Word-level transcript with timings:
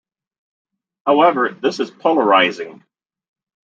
However, 1.05 1.55
this 1.61 1.79
is 1.79 1.91
polarising. 1.91 2.81